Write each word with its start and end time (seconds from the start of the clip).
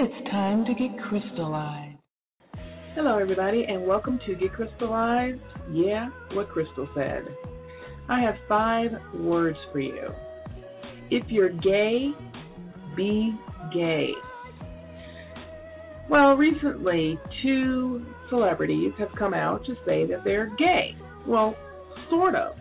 It's 0.00 0.30
time 0.30 0.64
to 0.64 0.74
get 0.74 0.96
crystallized. 1.08 1.98
Hello, 2.94 3.18
everybody, 3.18 3.64
and 3.68 3.84
welcome 3.84 4.20
to 4.28 4.36
Get 4.36 4.52
Crystallized. 4.52 5.40
Yeah, 5.72 6.10
what 6.34 6.48
Crystal 6.50 6.88
said. 6.94 7.24
I 8.08 8.20
have 8.20 8.36
five 8.48 8.92
words 9.12 9.58
for 9.72 9.80
you. 9.80 10.06
If 11.10 11.24
you're 11.28 11.48
gay, 11.48 12.10
be 12.96 13.34
gay. 13.74 14.10
Well, 16.08 16.34
recently, 16.34 17.18
two 17.42 18.06
celebrities 18.30 18.92
have 19.00 19.08
come 19.18 19.34
out 19.34 19.64
to 19.66 19.74
say 19.84 20.06
that 20.06 20.22
they're 20.22 20.54
gay. 20.56 20.94
Well, 21.26 21.56
sort 22.08 22.36
of. 22.36 22.54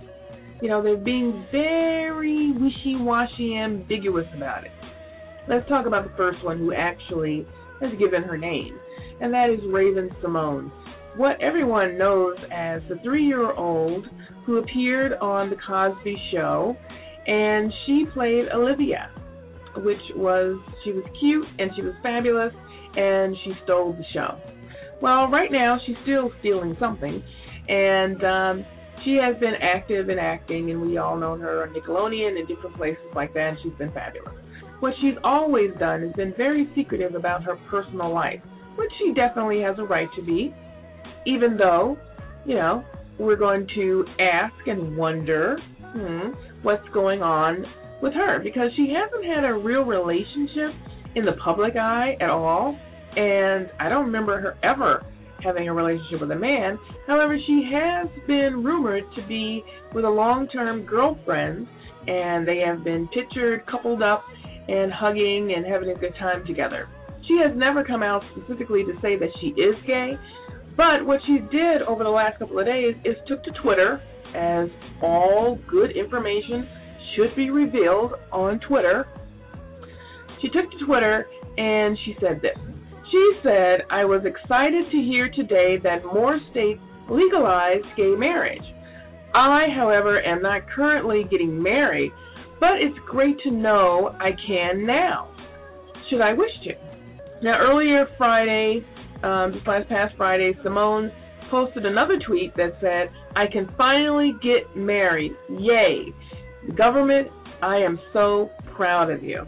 You 0.59 0.69
know, 0.69 0.81
they're 0.81 0.97
being 0.97 1.45
very 1.51 2.51
wishy 2.53 2.95
washy, 2.95 3.55
ambiguous 3.55 4.25
about 4.35 4.63
it. 4.63 4.71
Let's 5.49 5.67
talk 5.69 5.85
about 5.85 6.03
the 6.03 6.15
first 6.17 6.43
one 6.43 6.57
who 6.57 6.73
actually 6.73 7.47
has 7.81 7.91
given 7.97 8.23
her 8.23 8.37
name, 8.37 8.77
and 9.21 9.33
that 9.33 9.49
is 9.49 9.59
Raven 9.71 10.09
Symone. 10.21 10.71
what 11.15 11.41
everyone 11.41 11.97
knows 11.97 12.35
as 12.51 12.81
the 12.89 12.97
three 13.03 13.25
year 13.25 13.51
old 13.53 14.05
who 14.45 14.57
appeared 14.57 15.13
on 15.13 15.49
The 15.49 15.55
Cosby 15.55 16.15
Show, 16.31 16.75
and 17.25 17.73
she 17.85 18.05
played 18.13 18.45
Olivia, 18.53 19.09
which 19.77 20.01
was, 20.15 20.59
she 20.83 20.91
was 20.91 21.03
cute 21.19 21.47
and 21.59 21.71
she 21.75 21.81
was 21.81 21.93
fabulous, 22.03 22.53
and 22.95 23.35
she 23.43 23.53
stole 23.63 23.93
the 23.93 24.05
show. 24.13 24.37
Well, 25.01 25.27
right 25.29 25.51
now 25.51 25.79
she's 25.85 25.95
still 26.03 26.31
stealing 26.39 26.75
something, 26.79 27.23
and 27.67 28.23
um, 28.23 28.65
she 29.05 29.17
has 29.21 29.39
been 29.39 29.53
active 29.61 30.09
in 30.09 30.19
acting, 30.19 30.71
and 30.71 30.81
we 30.81 30.97
all 30.97 31.17
know 31.17 31.37
her 31.37 31.63
on 31.63 31.73
Nickelodeon 31.73 32.37
and 32.37 32.47
different 32.47 32.75
places 32.75 33.03
like 33.15 33.33
that, 33.33 33.49
and 33.49 33.57
she's 33.63 33.73
been 33.77 33.91
fabulous. 33.91 34.33
What 34.79 34.93
she's 35.01 35.15
always 35.23 35.71
done 35.79 36.03
is 36.03 36.13
been 36.13 36.33
very 36.37 36.69
secretive 36.75 37.15
about 37.15 37.43
her 37.43 37.55
personal 37.69 38.13
life, 38.13 38.41
which 38.75 38.91
she 38.99 39.13
definitely 39.13 39.61
has 39.61 39.77
a 39.79 39.83
right 39.83 40.09
to 40.15 40.21
be, 40.21 40.53
even 41.25 41.57
though, 41.57 41.97
you 42.45 42.55
know, 42.55 42.83
we're 43.19 43.35
going 43.35 43.67
to 43.75 44.05
ask 44.19 44.53
and 44.67 44.95
wonder 44.95 45.57
hmm, 45.93 46.29
what's 46.61 46.87
going 46.93 47.23
on 47.23 47.65
with 48.01 48.13
her 48.13 48.39
because 48.43 48.69
she 48.75 48.93
hasn't 48.93 49.25
had 49.25 49.43
a 49.43 49.53
real 49.53 49.81
relationship 49.81 50.71
in 51.15 51.25
the 51.25 51.33
public 51.43 51.75
eye 51.75 52.15
at 52.21 52.29
all, 52.29 52.77
and 53.15 53.69
I 53.79 53.89
don't 53.89 54.05
remember 54.05 54.39
her 54.39 54.57
ever 54.63 55.03
having 55.43 55.67
a 55.67 55.73
relationship 55.73 56.21
with 56.21 56.31
a 56.31 56.35
man. 56.35 56.77
However, 57.07 57.37
she 57.45 57.69
has 57.73 58.07
been 58.27 58.63
rumored 58.63 59.03
to 59.15 59.27
be 59.27 59.63
with 59.93 60.05
a 60.05 60.09
long 60.09 60.47
term 60.49 60.85
girlfriend, 60.85 61.67
and 62.07 62.47
they 62.47 62.59
have 62.59 62.83
been 62.83 63.07
pictured 63.07 63.65
coupled 63.65 64.03
up 64.03 64.23
and 64.67 64.91
hugging 64.91 65.53
and 65.55 65.65
having 65.65 65.89
a 65.89 65.95
good 65.95 66.13
time 66.19 66.45
together. 66.45 66.87
She 67.27 67.39
has 67.45 67.55
never 67.57 67.83
come 67.83 68.03
out 68.03 68.21
specifically 68.31 68.83
to 68.83 68.93
say 69.01 69.17
that 69.17 69.29
she 69.41 69.47
is 69.47 69.75
gay, 69.85 70.13
but 70.77 71.05
what 71.05 71.19
she 71.25 71.39
did 71.51 71.81
over 71.87 72.03
the 72.03 72.09
last 72.09 72.39
couple 72.39 72.59
of 72.59 72.65
days 72.65 72.95
is 73.03 73.15
took 73.27 73.43
to 73.43 73.51
Twitter, 73.63 74.01
as 74.35 74.69
all 75.01 75.59
good 75.69 75.91
information 75.91 76.67
should 77.15 77.35
be 77.35 77.49
revealed 77.49 78.13
on 78.31 78.59
Twitter. 78.59 79.07
She 80.41 80.49
took 80.49 80.69
to 80.71 80.85
Twitter 80.85 81.25
and 81.57 81.97
she 82.05 82.15
said 82.21 82.41
this. 82.41 82.57
She 83.11 83.31
said, 83.41 83.81
I 83.89 84.05
was 84.05 84.21
excited 84.25 84.91
to 84.91 84.97
hear 84.97 85.29
today 85.29 85.77
that 85.81 86.05
more 86.05 86.39
states 86.51 86.79
legalized 87.09 87.85
gay 87.95 88.13
marriage. 88.15 88.61
I, 89.33 89.67
however, 89.75 90.21
am 90.21 90.41
not 90.41 90.69
currently 90.69 91.23
getting 91.29 91.61
married, 91.61 92.11
but 92.59 92.81
it's 92.81 92.97
great 93.09 93.37
to 93.43 93.51
know 93.51 94.15
I 94.19 94.31
can 94.47 94.85
now, 94.85 95.29
should 96.09 96.21
I 96.21 96.33
wish 96.33 96.51
to. 96.65 96.73
Now, 97.43 97.59
earlier 97.59 98.07
Friday, 98.17 98.83
um, 99.23 99.51
this 99.51 99.61
last 99.67 99.89
past 99.89 100.15
Friday, 100.17 100.53
Symone 100.63 101.11
posted 101.51 101.85
another 101.85 102.19
tweet 102.25 102.55
that 102.55 102.77
said, 102.81 103.09
I 103.35 103.45
can 103.51 103.69
finally 103.77 104.33
get 104.41 104.75
married. 104.75 105.33
Yay. 105.49 106.13
Government, 106.75 107.27
I 107.61 107.77
am 107.77 107.99
so 108.11 108.49
proud 108.75 109.09
of 109.09 109.23
you. 109.23 109.45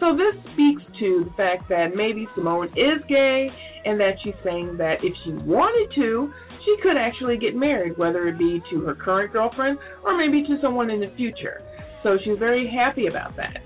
So 0.00 0.16
this 0.16 0.34
speaks 0.52 0.82
to 0.98 1.24
the 1.24 1.32
fact 1.36 1.68
that 1.68 1.94
maybe 1.94 2.26
Symone 2.36 2.68
is 2.72 3.02
gay 3.08 3.48
and 3.84 3.98
that 4.00 4.16
she's 4.22 4.34
saying 4.44 4.76
that 4.78 4.96
if 5.02 5.14
she 5.24 5.32
wanted 5.32 5.94
to, 5.94 6.32
she 6.64 6.76
could 6.82 6.96
actually 6.98 7.38
get 7.38 7.54
married, 7.54 7.96
whether 7.96 8.28
it 8.28 8.38
be 8.38 8.60
to 8.70 8.80
her 8.80 8.94
current 8.94 9.32
girlfriend 9.32 9.78
or 10.04 10.16
maybe 10.16 10.42
to 10.46 10.58
someone 10.60 10.90
in 10.90 11.00
the 11.00 11.12
future. 11.16 11.62
So 12.06 12.16
she's 12.22 12.38
very 12.38 12.70
happy 12.70 13.08
about 13.08 13.34
that. 13.34 13.58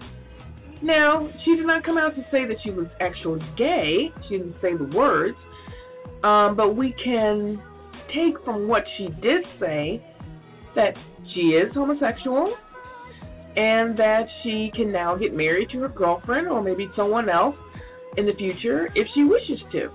Now, 0.82 1.28
she 1.44 1.56
did 1.56 1.66
not 1.66 1.84
come 1.84 1.98
out 1.98 2.16
to 2.16 2.22
say 2.32 2.46
that 2.48 2.56
she 2.64 2.70
was 2.70 2.86
actually 2.98 3.40
gay. 3.58 4.08
She 4.26 4.38
didn't 4.38 4.56
say 4.62 4.74
the 4.74 4.90
words. 4.96 5.36
Um, 6.24 6.56
but 6.56 6.74
we 6.74 6.94
can 7.04 7.62
take 8.08 8.42
from 8.42 8.66
what 8.66 8.84
she 8.96 9.08
did 9.20 9.44
say 9.60 10.02
that 10.74 10.94
she 11.34 11.52
is 11.52 11.70
homosexual 11.74 12.56
and 13.56 13.98
that 13.98 14.24
she 14.42 14.72
can 14.74 14.90
now 14.90 15.16
get 15.16 15.36
married 15.36 15.68
to 15.72 15.80
her 15.80 15.88
girlfriend 15.88 16.48
or 16.48 16.62
maybe 16.62 16.88
someone 16.96 17.28
else 17.28 17.56
in 18.16 18.24
the 18.24 18.32
future 18.38 18.88
if 18.94 19.06
she 19.14 19.22
wishes 19.22 19.60
to. 19.72 19.90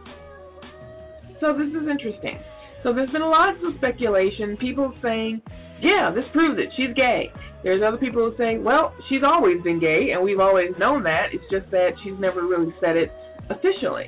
So 1.42 1.58
this 1.58 1.70
is 1.70 1.90
interesting. 1.90 2.38
So 2.84 2.94
there's 2.94 3.10
been 3.10 3.24
lots 3.24 3.58
of 3.66 3.74
speculation, 3.78 4.56
people 4.58 4.94
saying, 5.02 5.42
yeah, 5.82 6.12
this 6.14 6.26
proves 6.32 6.60
it, 6.60 6.70
she's 6.78 6.94
gay. 6.96 7.32
There's 7.66 7.82
other 7.82 7.98
people 7.98 8.30
who 8.30 8.38
say, 8.38 8.60
well, 8.60 8.94
she's 9.10 9.24
always 9.26 9.60
been 9.64 9.80
gay 9.80 10.12
and 10.14 10.24
we've 10.24 10.40
always 10.40 10.70
known 10.78 11.02
that. 11.04 11.34
It's 11.34 11.44
just 11.50 11.72
that 11.72 11.98
she's 12.04 12.14
never 12.20 12.46
really 12.46 12.72
said 12.80 12.96
it 12.96 13.12
officially. 13.50 14.06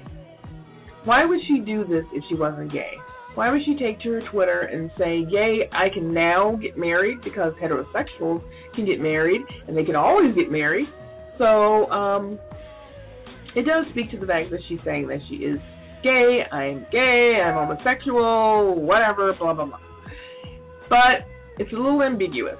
Why 1.05 1.25
would 1.25 1.39
she 1.47 1.65
do 1.65 1.83
this 1.83 2.05
if 2.13 2.23
she 2.29 2.35
wasn't 2.35 2.71
gay? 2.71 2.93
Why 3.33 3.51
would 3.51 3.61
she 3.65 3.75
take 3.75 3.99
to 4.01 4.11
her 4.11 4.21
Twitter 4.31 4.61
and 4.61 4.91
say, 4.95 5.25
Yay, 5.27 5.69
I 5.71 5.89
can 5.91 6.13
now 6.13 6.59
get 6.61 6.77
married 6.77 7.17
because 7.23 7.53
heterosexuals 7.59 8.43
can 8.75 8.85
get 8.85 8.99
married 8.99 9.41
and 9.67 9.75
they 9.75 9.83
can 9.83 9.95
always 9.95 10.35
get 10.35 10.51
married. 10.51 10.85
So, 11.39 11.89
um, 11.89 12.37
it 13.55 13.65
does 13.65 13.85
speak 13.89 14.11
to 14.11 14.19
the 14.19 14.27
fact 14.27 14.51
that 14.51 14.59
she's 14.69 14.79
saying 14.85 15.07
that 15.07 15.17
she 15.29 15.37
is 15.37 15.57
gay, 16.03 16.41
I'm 16.51 16.85
gay, 16.91 17.41
I'm 17.43 17.55
homosexual, 17.55 18.75
whatever, 18.85 19.33
blah, 19.39 19.55
blah, 19.55 19.65
blah. 19.65 19.79
But 20.89 21.25
it's 21.57 21.73
a 21.73 21.75
little 21.75 22.03
ambiguous. 22.03 22.57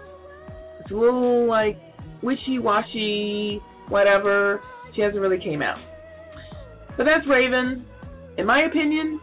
It's 0.87 0.93
a 0.93 0.95
little 0.95 1.47
like 1.49 1.77
wishy 2.23 2.59
washy, 2.59 3.61
whatever. 3.89 4.61
She 4.95 5.01
hasn't 5.01 5.19
really 5.19 5.43
came 5.43 5.61
out. 5.61 5.77
But 6.95 7.03
that's 7.03 7.27
Raven. 7.27 7.85
In 8.37 8.45
my 8.45 8.63
opinion, 8.63 9.19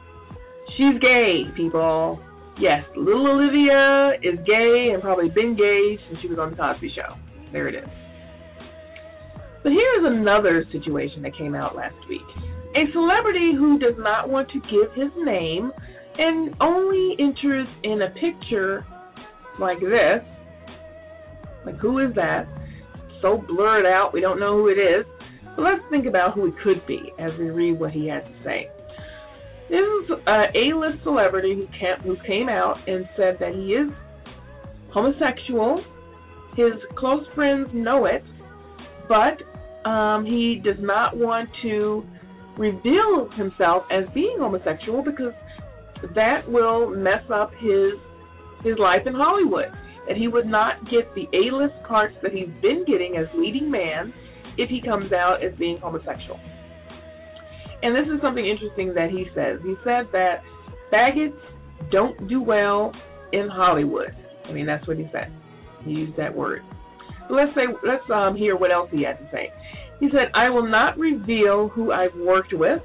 She's 0.76 0.98
gay, 1.00 1.44
people. 1.56 2.18
Yes, 2.58 2.82
little 2.96 3.30
Olivia 3.30 4.18
is 4.22 4.38
gay 4.44 4.90
and 4.92 5.00
probably 5.02 5.28
been 5.28 5.56
gay 5.56 5.98
since 6.08 6.20
she 6.20 6.28
was 6.28 6.38
on 6.38 6.50
the 6.50 6.56
Cosby 6.56 6.90
Show. 6.94 7.14
There 7.52 7.68
it 7.68 7.76
is. 7.76 7.88
But 9.62 9.72
here's 9.72 10.04
another 10.04 10.64
situation 10.72 11.22
that 11.22 11.36
came 11.36 11.54
out 11.54 11.76
last 11.76 11.96
week. 12.08 12.26
A 12.74 12.90
celebrity 12.92 13.52
who 13.56 13.78
does 13.78 13.94
not 13.98 14.28
want 14.28 14.48
to 14.50 14.60
give 14.60 14.92
his 14.94 15.12
name 15.24 15.70
and 16.18 16.54
only 16.60 17.14
enters 17.18 17.68
in 17.84 18.02
a 18.02 18.10
picture 18.10 18.84
like 19.60 19.78
this. 19.78 20.22
Like, 21.64 21.76
who 21.78 21.98
is 21.98 22.14
that? 22.14 22.46
So 23.22 23.42
blurred 23.48 23.86
out, 23.86 24.10
we 24.12 24.20
don't 24.20 24.38
know 24.38 24.56
who 24.58 24.68
it 24.68 24.78
is. 24.78 25.06
But 25.56 25.62
let's 25.62 25.82
think 25.90 26.06
about 26.06 26.34
who 26.34 26.48
it 26.48 26.54
could 26.62 26.86
be 26.86 27.12
as 27.18 27.30
we 27.38 27.50
read 27.50 27.78
what 27.78 27.90
he 27.92 28.08
had 28.08 28.24
to 28.24 28.34
say. 28.44 28.68
This 29.70 29.78
is 29.78 30.10
an 30.26 30.44
A-list 30.54 31.02
celebrity 31.04 31.54
who 31.54 31.66
came, 31.66 32.02
who 32.02 32.16
came 32.26 32.48
out 32.48 32.76
and 32.86 33.08
said 33.16 33.38
that 33.40 33.54
he 33.54 33.72
is 33.72 33.90
homosexual. 34.92 35.82
His 36.56 36.72
close 36.96 37.24
friends 37.34 37.68
know 37.72 38.06
it, 38.06 38.22
but 39.08 39.88
um, 39.88 40.24
he 40.24 40.60
does 40.62 40.76
not 40.80 41.16
want 41.16 41.48
to 41.62 42.04
reveal 42.58 43.28
himself 43.36 43.84
as 43.90 44.04
being 44.14 44.36
homosexual 44.38 45.02
because 45.02 45.32
that 46.14 46.48
will 46.48 46.90
mess 46.90 47.22
up 47.32 47.50
his 47.58 47.94
his 48.62 48.78
life 48.78 49.02
in 49.06 49.14
Hollywood. 49.14 49.70
And 50.08 50.18
he 50.18 50.28
would 50.28 50.46
not 50.46 50.84
get 50.90 51.14
the 51.14 51.26
A-list 51.32 51.74
parts 51.86 52.14
that 52.22 52.32
he's 52.32 52.50
been 52.60 52.84
getting 52.86 53.16
as 53.16 53.26
leading 53.34 53.70
man 53.70 54.12
if 54.58 54.68
he 54.68 54.80
comes 54.80 55.12
out 55.12 55.42
as 55.42 55.56
being 55.58 55.78
homosexual. 55.78 56.38
And 57.82 57.94
this 57.94 58.12
is 58.12 58.20
something 58.22 58.46
interesting 58.46 58.94
that 58.94 59.10
he 59.10 59.26
says. 59.34 59.60
He 59.62 59.74
said 59.84 60.08
that 60.12 60.42
faggots 60.92 61.36
don't 61.90 62.28
do 62.28 62.40
well 62.40 62.92
in 63.32 63.48
Hollywood. 63.48 64.14
I 64.46 64.52
mean, 64.52 64.66
that's 64.66 64.86
what 64.86 64.96
he 64.96 65.08
said. 65.12 65.32
He 65.84 65.90
used 65.90 66.16
that 66.16 66.34
word. 66.34 66.62
But 67.28 67.34
let's 67.34 67.54
say, 67.54 67.62
let's 67.86 68.04
um, 68.12 68.36
hear 68.36 68.56
what 68.56 68.70
else 68.70 68.88
he 68.92 69.04
had 69.04 69.18
to 69.18 69.28
say. 69.32 69.50
He 70.00 70.08
said, 70.10 70.32
"I 70.34 70.50
will 70.50 70.68
not 70.68 70.98
reveal 70.98 71.68
who 71.68 71.92
I've 71.92 72.14
worked 72.14 72.52
with 72.52 72.82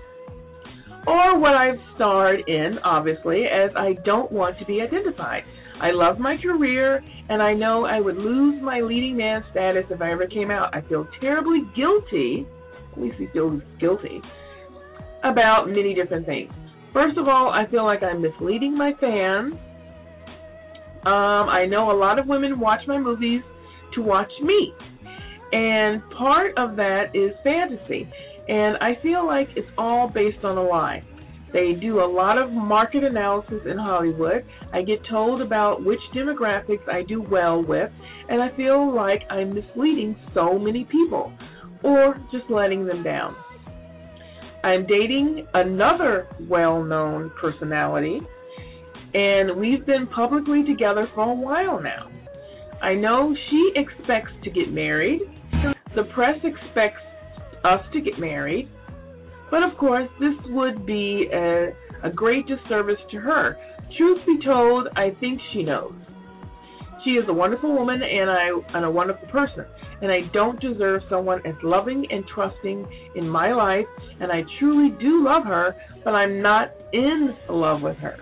or 1.07 1.39
what 1.39 1.53
I've 1.53 1.79
starred 1.95 2.41
in, 2.47 2.77
obviously, 2.83 3.43
as 3.45 3.71
I 3.75 3.93
don't 4.05 4.31
want 4.31 4.59
to 4.59 4.65
be 4.65 4.81
identified. 4.81 5.43
I 5.81 5.91
love 5.91 6.19
my 6.19 6.35
career, 6.37 7.03
and 7.29 7.41
I 7.41 7.53
know 7.53 7.85
I 7.85 7.99
would 7.99 8.17
lose 8.17 8.61
my 8.61 8.81
leading 8.81 9.15
man 9.17 9.43
status 9.51 9.85
if 9.89 10.01
I 10.01 10.11
ever 10.11 10.27
came 10.27 10.51
out. 10.51 10.75
I 10.75 10.81
feel 10.81 11.07
terribly 11.21 11.61
guilty. 11.75 12.45
At 12.91 13.01
least 13.01 13.15
he 13.17 13.27
feels 13.31 13.61
guilty 13.79 14.21
about 15.23 15.67
many 15.67 15.93
different 15.93 16.25
things. 16.25 16.51
First 16.93 17.17
of 17.17 17.27
all, 17.27 17.49
I 17.49 17.69
feel 17.69 17.85
like 17.85 18.03
I'm 18.03 18.21
misleading 18.21 18.77
my 18.77 18.91
fans. 18.99 19.53
Um, 21.05 21.47
I 21.47 21.65
know 21.65 21.91
a 21.91 21.97
lot 21.97 22.19
of 22.19 22.27
women 22.27 22.59
watch 22.59 22.81
my 22.87 22.97
movies 22.97 23.41
to 23.95 24.01
watch 24.01 24.31
me. 24.41 24.73
And 25.51 26.01
part 26.17 26.57
of 26.57 26.75
that 26.75 27.11
is 27.13 27.31
fantasy. 27.43 28.07
And 28.47 28.77
I 28.77 29.01
feel 29.01 29.25
like 29.25 29.47
it's 29.55 29.69
all 29.77 30.09
based 30.13 30.43
on 30.43 30.57
a 30.57 30.63
lie. 30.63 31.03
They 31.51 31.73
do 31.73 31.99
a 31.99 32.05
lot 32.05 32.37
of 32.37 32.51
market 32.51 33.03
analysis 33.03 33.61
in 33.65 33.77
Hollywood. 33.77 34.45
I 34.73 34.81
get 34.83 34.99
told 35.09 35.41
about 35.41 35.83
which 35.83 35.99
demographics 36.15 36.87
I 36.87 37.03
do 37.03 37.21
well 37.21 37.63
with, 37.63 37.91
and 38.29 38.41
I 38.41 38.55
feel 38.55 38.93
like 38.93 39.21
I'm 39.29 39.55
misleading 39.55 40.15
so 40.33 40.59
many 40.59 40.85
people 40.85 41.33
or 41.83 42.15
just 42.31 42.49
letting 42.49 42.85
them 42.85 43.03
down. 43.03 43.35
I'm 44.63 44.85
dating 44.85 45.47
another 45.53 46.27
well 46.47 46.83
known 46.83 47.31
personality, 47.39 48.19
and 49.13 49.57
we've 49.57 49.85
been 49.85 50.07
publicly 50.07 50.63
together 50.67 51.07
for 51.15 51.31
a 51.31 51.33
while 51.33 51.81
now. 51.81 52.09
I 52.81 52.93
know 52.93 53.35
she 53.49 53.71
expects 53.75 54.31
to 54.43 54.49
get 54.49 54.71
married, 54.71 55.21
the 55.95 56.03
press 56.13 56.37
expects 56.43 57.01
us 57.63 57.81
to 57.93 58.01
get 58.01 58.19
married, 58.19 58.69
but 59.51 59.63
of 59.63 59.77
course, 59.77 60.09
this 60.19 60.35
would 60.49 60.85
be 60.85 61.27
a, 61.33 61.69
a 62.03 62.09
great 62.13 62.45
disservice 62.47 62.99
to 63.11 63.17
her. 63.17 63.57
Truth 63.97 64.19
be 64.25 64.39
told, 64.45 64.87
I 64.95 65.09
think 65.19 65.39
she 65.53 65.63
knows. 65.63 65.93
She 67.03 67.11
is 67.11 67.23
a 67.29 67.33
wonderful 67.33 67.73
woman 67.73 68.01
and 68.03 68.29
I 68.29 68.49
and 68.75 68.85
a 68.85 68.91
wonderful 68.91 69.27
person, 69.29 69.65
and 70.01 70.11
I 70.11 70.19
don't 70.33 70.59
deserve 70.59 71.01
someone 71.09 71.39
as 71.45 71.55
loving 71.63 72.05
and 72.09 72.23
trusting 72.33 72.85
in 73.15 73.27
my 73.27 73.53
life, 73.53 73.85
and 74.19 74.31
I 74.31 74.41
truly 74.59 74.95
do 74.99 75.23
love 75.23 75.43
her, 75.45 75.75
but 76.03 76.11
I'm 76.11 76.41
not 76.41 76.71
in 76.91 77.35
love 77.49 77.81
with 77.81 77.97
her. 77.97 78.17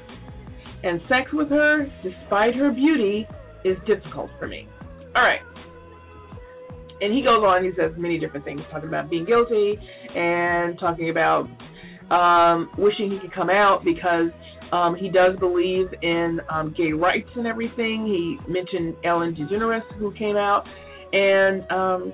And 0.83 1.01
sex 1.09 1.31
with 1.33 1.49
her, 1.49 1.87
despite 2.03 2.55
her 2.55 2.71
beauty, 2.71 3.27
is 3.65 3.77
difficult 3.87 4.29
for 4.37 4.47
me. 4.47 4.67
All 5.15 5.23
right. 5.23 5.41
And 6.99 7.13
he 7.13 7.21
goes 7.21 7.43
on, 7.43 7.63
he 7.63 7.71
says 7.77 7.91
many 7.97 8.19
different 8.19 8.45
things, 8.45 8.61
talking 8.71 8.87
about 8.87 9.09
being 9.09 9.25
guilty 9.25 9.77
and 10.15 10.79
talking 10.79 11.09
about 11.09 11.47
um, 12.11 12.69
wishing 12.77 13.11
he 13.11 13.19
could 13.19 13.33
come 13.33 13.49
out 13.49 13.81
because 13.85 14.31
um, 14.71 14.95
he 14.99 15.09
does 15.09 15.37
believe 15.39 15.87
in 16.01 16.39
um, 16.49 16.73
gay 16.77 16.91
rights 16.91 17.29
and 17.35 17.45
everything. 17.45 18.05
He 18.05 18.51
mentioned 18.51 18.95
Ellen 19.05 19.35
DeGeneres, 19.35 19.81
who 19.97 20.13
came 20.13 20.35
out, 20.35 20.63
and 21.13 21.69
um, 21.71 22.13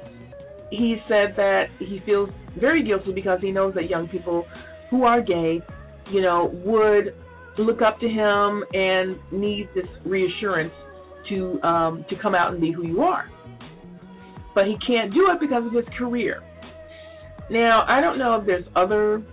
he 0.70 0.98
said 1.08 1.36
that 1.38 1.66
he 1.80 2.00
feels 2.06 2.30
very 2.60 2.84
guilty 2.86 3.14
because 3.14 3.40
he 3.42 3.52
knows 3.52 3.74
that 3.76 3.90
young 3.90 4.08
people 4.08 4.46
who 4.90 5.04
are 5.04 5.22
gay, 5.22 5.60
you 6.12 6.22
know, 6.22 6.52
would 6.66 7.16
look 7.58 7.82
up 7.82 8.00
to 8.00 8.08
him 8.08 8.64
and 8.74 9.18
need 9.32 9.70
this 9.76 9.86
reassurance 10.06 10.74
to 11.30 11.62
um, 11.64 12.06
to 12.10 12.16
come 12.22 12.36
out 12.36 12.52
and 12.52 12.62
be 12.62 12.72
who 12.72 12.86
you 12.86 13.02
are. 13.02 13.30
But 14.56 14.66
he 14.66 14.78
can't 14.86 15.14
do 15.14 15.30
it 15.32 15.40
because 15.40 15.66
of 15.66 15.74
his 15.74 15.86
career. 15.98 16.42
Now, 17.50 17.86
I 17.88 18.02
don't 18.02 18.18
know 18.18 18.36
if 18.36 18.46
there's 18.46 18.66
other 18.76 19.24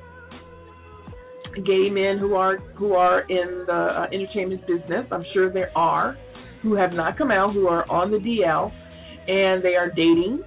gay 1.55 1.90
men 1.90 2.19
who 2.19 2.34
are 2.34 2.58
who 2.76 2.94
are 2.94 3.20
in 3.22 3.64
the 3.67 3.72
uh, 3.72 4.06
entertainment 4.12 4.67
business. 4.67 5.06
I'm 5.11 5.25
sure 5.32 5.52
there 5.52 5.76
are 5.76 6.17
who 6.62 6.75
have 6.75 6.93
not 6.93 7.17
come 7.17 7.31
out, 7.31 7.55
who 7.55 7.69
are 7.69 7.90
on 7.90 8.11
the 8.11 8.19
DL, 8.19 8.70
and 9.28 9.64
they 9.64 9.75
are 9.76 9.88
dating. 9.88 10.43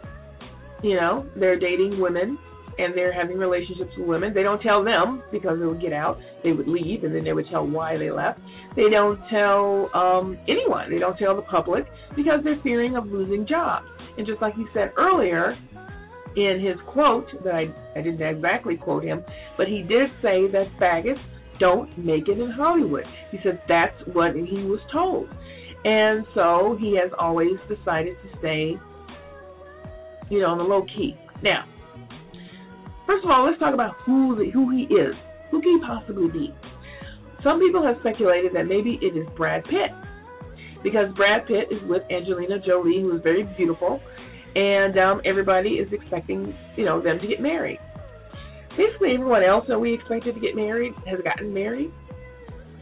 You 0.83 0.95
know, 0.95 1.25
they're 1.35 1.59
dating 1.59 1.99
women 2.01 2.37
and 2.77 2.95
they're 2.95 3.13
having 3.13 3.37
relationships 3.37 3.91
with 3.97 4.07
women. 4.07 4.33
They 4.33 4.43
don't 4.43 4.61
tell 4.61 4.83
them 4.83 5.23
because 5.31 5.59
they 5.59 5.65
would 5.65 5.81
get 5.81 5.93
out. 5.93 6.17
They 6.43 6.51
would 6.51 6.67
leave 6.67 7.03
and 7.03 7.15
then 7.15 7.23
they 7.23 7.33
would 7.33 7.45
tell 7.49 7.65
why 7.65 7.97
they 7.97 8.11
left. 8.11 8.39
They 8.75 8.89
don't 8.89 9.19
tell 9.29 9.89
um, 9.93 10.37
anyone. 10.47 10.91
They 10.91 10.99
don't 10.99 11.17
tell 11.17 11.35
the 11.35 11.43
public 11.43 11.85
because 12.15 12.39
they're 12.43 12.59
fearing 12.63 12.97
of 12.97 13.07
losing 13.07 13.47
jobs. 13.47 13.85
And 14.17 14.27
just 14.27 14.41
like 14.41 14.55
he 14.55 14.65
said 14.73 14.93
earlier, 14.97 15.57
in 16.35 16.59
his 16.59 16.75
quote 16.87 17.27
that 17.43 17.53
I, 17.53 17.65
I 17.95 18.01
didn't 18.01 18.21
exactly 18.21 18.77
quote 18.77 19.03
him, 19.03 19.23
but 19.57 19.67
he 19.67 19.81
did 19.81 20.09
say 20.21 20.47
that 20.51 20.65
faggots 20.79 21.21
don't 21.59 21.95
make 21.97 22.27
it 22.27 22.39
in 22.39 22.51
Hollywood. 22.51 23.03
He 23.31 23.37
said 23.43 23.61
that's 23.67 23.95
what 24.13 24.35
he 24.35 24.63
was 24.63 24.79
told. 24.91 25.29
And 25.85 26.25
so 26.33 26.77
he 26.79 26.97
has 26.97 27.11
always 27.19 27.57
decided 27.67 28.15
to 28.23 28.39
stay, 28.39 28.73
you 30.29 30.39
know, 30.41 30.47
on 30.47 30.57
the 30.57 30.63
low 30.63 30.83
key. 30.83 31.15
Now, 31.43 31.65
first 33.05 33.25
of 33.25 33.29
all, 33.29 33.45
let's 33.45 33.59
talk 33.59 33.73
about 33.73 33.95
who 34.05 34.35
the, 34.35 34.49
who 34.51 34.71
he 34.71 34.83
is. 34.83 35.13
Who 35.51 35.61
can 35.61 35.79
he 35.79 35.85
possibly 35.85 36.29
be? 36.29 36.55
Some 37.43 37.59
people 37.59 37.85
have 37.85 37.97
speculated 37.99 38.55
that 38.55 38.63
maybe 38.63 38.97
it 39.01 39.17
is 39.17 39.27
Brad 39.35 39.65
Pitt, 39.65 39.91
because 40.83 41.13
Brad 41.15 41.47
Pitt 41.47 41.69
is 41.71 41.81
with 41.87 42.03
Angelina 42.11 42.59
Jolie, 42.59 43.01
who 43.01 43.15
is 43.15 43.21
very 43.23 43.43
beautiful, 43.57 44.01
and 44.55 44.97
um, 44.99 45.21
everybody 45.25 45.75
is 45.75 45.91
expecting, 45.91 46.53
you 46.75 46.85
know, 46.85 47.01
them 47.01 47.19
to 47.19 47.27
get 47.27 47.41
married. 47.41 47.79
Basically, 48.77 49.13
everyone 49.13 49.43
else 49.43 49.65
that 49.67 49.79
we 49.79 49.93
expected 49.93 50.35
to 50.35 50.41
get 50.41 50.55
married 50.55 50.93
has 51.07 51.19
gotten 51.23 51.53
married. 51.53 51.91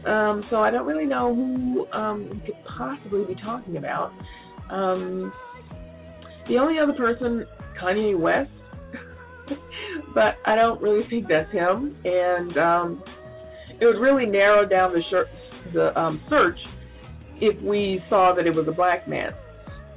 Um, 0.06 0.42
so 0.50 0.56
I 0.56 0.70
don't 0.70 0.86
really 0.86 1.06
know 1.06 1.34
who 1.34 1.86
um, 1.92 2.28
we 2.28 2.40
could 2.40 2.64
possibly 2.76 3.24
be 3.24 3.40
talking 3.40 3.76
about. 3.76 4.12
Um, 4.70 5.32
the 6.48 6.58
only 6.58 6.80
other 6.80 6.94
person, 6.94 7.46
Kanye 7.80 8.18
West, 8.18 8.50
but 10.14 10.36
I 10.44 10.56
don't 10.56 10.82
really 10.82 11.06
think 11.08 11.28
that's 11.28 11.50
him. 11.52 11.96
And 12.04 12.58
um, 12.58 13.04
it 13.80 13.86
would 13.86 14.00
really 14.00 14.26
narrow 14.26 14.66
down 14.66 14.92
the, 14.92 15.02
shir- 15.10 15.28
the 15.72 15.98
um, 15.98 16.20
search 16.28 16.58
if 17.42 17.60
we 17.62 18.00
saw 18.08 18.32
that 18.34 18.46
it 18.46 18.54
was 18.54 18.66
a 18.68 18.72
black 18.72 19.06
man 19.06 19.32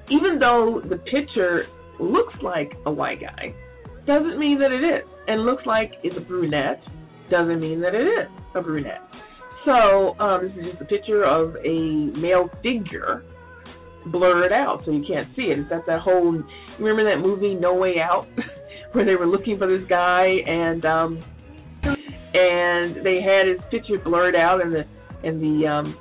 even 0.10 0.40
though 0.40 0.82
the 0.88 0.98
picture 0.98 1.66
looks 2.00 2.34
like 2.44 2.74
a 2.86 2.92
white 2.92 3.22
guy, 3.22 3.54
doesn't 4.06 4.38
mean 4.38 4.60
that 4.60 4.72
it 4.72 4.84
is. 4.84 5.08
And 5.28 5.46
looks 5.46 5.66
like 5.66 5.94
it's 6.04 6.16
a 6.18 6.22
brunette, 6.22 6.82
doesn't 7.32 7.60
mean 7.60 7.82
that 7.82 7.96
it 7.96 8.06
is 8.06 8.30
a 8.54 8.62
brunette. 8.62 9.02
So 9.66 10.18
um, 10.20 10.44
this 10.44 10.52
is 10.58 10.72
just 10.72 10.82
a 10.82 10.86
picture 10.86 11.26
of 11.26 11.56
a 11.56 12.18
male 12.18 12.50
figure 12.62 13.24
blurred 14.12 14.54
out 14.54 14.84
so 14.86 14.92
you 14.92 15.04
can't 15.08 15.28
see 15.36 15.44
it. 15.44 15.58
It's 15.58 15.70
that 15.70 16.00
whole 16.00 16.44
remember 16.80 17.04
that 17.06 17.22
movie 17.26 17.56
No 17.56 17.74
Way 17.74 17.96
Out 18.00 18.28
where 18.92 19.04
they 19.04 19.16
were 19.16 19.26
looking 19.26 19.58
for 19.58 19.66
this 19.66 19.88
guy 19.90 20.28
and 20.46 20.86
um 20.86 21.24
and 21.82 23.04
they 23.04 23.20
had 23.26 23.48
his 23.48 23.58
picture 23.72 23.98
blurred 24.04 24.36
out 24.36 24.62
and 24.62 24.72
the 24.72 24.84
and 25.28 25.42
the 25.42 25.68
um 25.68 25.98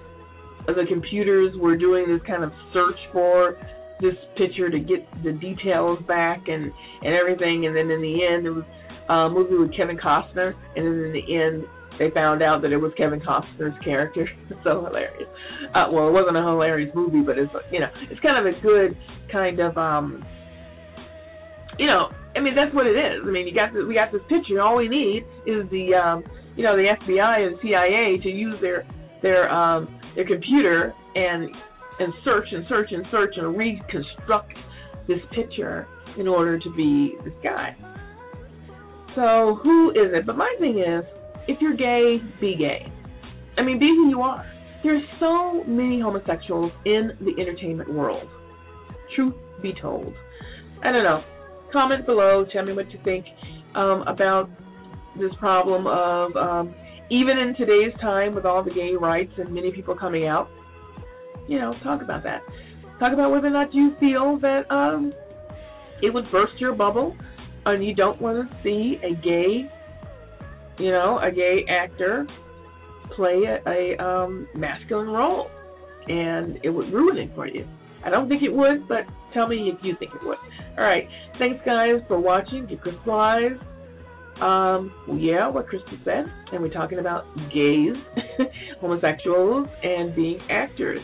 the 0.66 0.84
computers 0.88 1.54
were 1.58 1.76
doing 1.76 2.06
this 2.08 2.20
kind 2.26 2.44
of 2.44 2.52
search 2.72 2.98
for 3.12 3.56
this 4.00 4.14
picture 4.36 4.70
to 4.70 4.78
get 4.78 5.06
the 5.22 5.32
details 5.32 5.98
back 6.08 6.48
and 6.48 6.72
and 7.02 7.14
everything 7.14 7.66
and 7.66 7.76
then 7.76 7.90
in 7.90 8.02
the 8.02 8.26
end 8.26 8.46
it 8.46 8.50
was 8.50 8.64
a 9.08 9.28
movie 9.28 9.56
with 9.56 9.76
Kevin 9.76 9.96
Costner 9.96 10.54
and 10.76 10.86
then 10.86 11.04
in 11.04 11.12
the 11.12 11.36
end 11.36 11.64
they 11.98 12.10
found 12.10 12.42
out 12.42 12.62
that 12.62 12.72
it 12.72 12.76
was 12.76 12.92
Kevin 12.96 13.20
Costner's 13.20 13.78
character. 13.84 14.28
so 14.64 14.84
hilarious. 14.84 15.28
Uh, 15.74 15.86
well, 15.92 16.08
it 16.08 16.12
wasn't 16.12 16.36
a 16.36 16.42
hilarious 16.42 16.90
movie, 16.94 17.22
but 17.22 17.38
it's 17.38 17.52
you 17.70 17.80
know 17.80 17.88
it's 18.10 18.20
kind 18.20 18.34
of 18.34 18.52
a 18.52 18.58
good 18.60 18.96
kind 19.30 19.60
of 19.60 19.76
um 19.78 20.24
you 21.78 21.86
know 21.86 22.10
I 22.36 22.40
mean 22.40 22.54
that's 22.54 22.74
what 22.74 22.86
it 22.86 22.98
is. 22.98 23.22
I 23.22 23.30
mean 23.30 23.46
you 23.46 23.54
got 23.54 23.72
we 23.74 23.94
got 23.94 24.10
this 24.12 24.22
picture. 24.28 24.60
All 24.60 24.76
we 24.76 24.88
need 24.88 25.22
is 25.46 25.68
the 25.70 25.94
um 25.94 26.24
you 26.56 26.64
know 26.64 26.76
the 26.76 26.94
FBI 26.98 27.46
and 27.46 27.58
CIA 27.62 28.18
to 28.22 28.28
use 28.28 28.56
their 28.60 28.86
their 29.22 29.50
um 29.50 30.00
their 30.14 30.26
computer 30.26 30.94
and 31.14 31.48
and 31.98 32.12
search 32.24 32.46
and 32.50 32.64
search 32.68 32.88
and 32.90 33.04
search 33.10 33.34
and 33.36 33.56
reconstruct 33.56 34.52
this 35.06 35.20
picture 35.32 35.86
in 36.18 36.26
order 36.26 36.58
to 36.58 36.74
be 36.76 37.14
this 37.24 37.34
guy. 37.42 37.76
So 39.14 39.60
who 39.62 39.90
is 39.90 40.12
it? 40.12 40.26
But 40.26 40.36
my 40.36 40.52
thing 40.58 40.78
is, 40.80 41.04
if 41.46 41.60
you're 41.60 41.76
gay, 41.76 42.18
be 42.40 42.56
gay. 42.56 42.90
I 43.56 43.62
mean, 43.62 43.78
be 43.78 43.86
who 43.86 44.08
you 44.08 44.22
are. 44.22 44.44
There's 44.82 45.02
so 45.20 45.62
many 45.64 46.00
homosexuals 46.00 46.72
in 46.84 47.12
the 47.20 47.40
entertainment 47.40 47.92
world. 47.92 48.28
Truth 49.14 49.34
be 49.62 49.72
told. 49.80 50.12
I 50.84 50.90
don't 50.90 51.04
know. 51.04 51.22
Comment 51.72 52.04
below. 52.04 52.44
Tell 52.52 52.64
me 52.64 52.72
what 52.72 52.90
you 52.90 52.98
think 53.04 53.24
um, 53.74 54.02
about 54.06 54.50
this 55.18 55.30
problem 55.38 55.86
of 55.86 56.36
um, 56.36 56.74
even 57.10 57.38
in 57.38 57.54
today's 57.56 57.92
time 58.00 58.34
with 58.34 58.44
all 58.44 58.62
the 58.62 58.70
gay 58.70 58.92
rights 58.98 59.32
and 59.36 59.52
many 59.52 59.72
people 59.72 59.94
coming 59.94 60.26
out, 60.26 60.48
you 61.48 61.58
know, 61.58 61.74
talk 61.82 62.02
about 62.02 62.22
that. 62.24 62.42
Talk 62.98 63.12
about 63.12 63.30
whether 63.30 63.48
or 63.48 63.50
not 63.50 63.74
you 63.74 63.94
feel 64.00 64.38
that 64.40 64.62
um, 64.70 65.12
it 66.02 66.12
would 66.12 66.30
burst 66.30 66.54
your 66.58 66.74
bubble 66.74 67.16
and 67.66 67.84
you 67.84 67.94
don't 67.94 68.20
want 68.20 68.48
to 68.48 68.56
see 68.62 68.96
a 69.02 69.14
gay, 69.22 69.70
you 70.78 70.90
know, 70.90 71.18
a 71.22 71.30
gay 71.30 71.64
actor 71.68 72.26
play 73.16 73.42
a, 73.46 73.70
a 73.70 74.02
um, 74.02 74.48
masculine 74.54 75.08
role, 75.08 75.48
and 76.08 76.58
it 76.62 76.70
would 76.70 76.92
ruin 76.92 77.18
it 77.18 77.34
for 77.34 77.46
you. 77.46 77.66
I 78.04 78.10
don't 78.10 78.28
think 78.28 78.42
it 78.42 78.52
would, 78.52 78.88
but 78.88 79.04
tell 79.32 79.48
me 79.48 79.70
if 79.72 79.78
you 79.82 79.94
think 79.98 80.12
it 80.14 80.26
would. 80.26 80.38
All 80.76 80.84
right. 80.84 81.08
Thanks, 81.38 81.60
guys, 81.64 82.00
for 82.06 82.20
watching. 82.20 82.66
Get 82.66 82.80
crystallized. 82.80 83.60
Um, 84.40 84.92
yeah, 85.16 85.48
what 85.48 85.66
Krista 85.68 86.02
said, 86.04 86.24
and 86.52 86.60
we're 86.60 86.72
talking 86.72 86.98
about 86.98 87.24
gays, 87.54 87.94
homosexuals, 88.80 89.68
and 89.82 90.14
being 90.14 90.40
actors. 90.50 91.00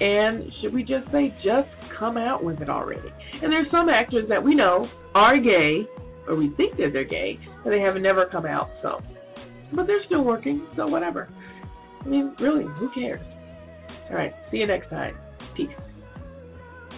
And 0.00 0.50
should 0.60 0.74
we 0.74 0.82
just 0.82 1.06
say, 1.12 1.32
just 1.44 1.68
come 1.98 2.16
out 2.16 2.42
with 2.42 2.60
it 2.60 2.68
already? 2.68 3.08
And 3.42 3.52
there's 3.52 3.70
some 3.70 3.88
actors 3.88 4.24
that 4.28 4.42
we 4.42 4.56
know 4.56 4.88
are 5.14 5.38
gay, 5.38 5.86
or 6.26 6.34
we 6.34 6.52
think 6.56 6.76
that 6.78 6.90
they're 6.92 7.04
gay, 7.04 7.38
but 7.62 7.70
they 7.70 7.80
have 7.80 7.94
never 7.96 8.26
come 8.26 8.44
out. 8.44 8.70
So, 8.82 9.00
but 9.74 9.86
they're 9.86 10.04
still 10.06 10.24
working, 10.24 10.66
so 10.76 10.88
whatever. 10.88 11.28
I 12.04 12.08
mean, 12.08 12.34
really, 12.40 12.64
who 12.78 12.90
cares? 12.92 13.20
All 14.10 14.16
right, 14.16 14.32
see 14.50 14.58
you 14.58 14.66
next 14.66 14.90
time. 14.90 15.16
Peace. 15.56 15.68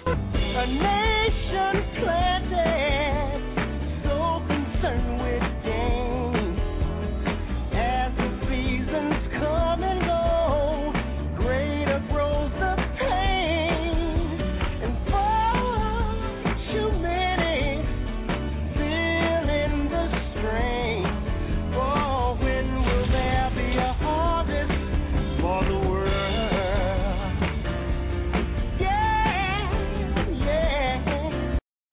A 0.06 0.66
nation 0.66 2.02
planted. 2.02 2.76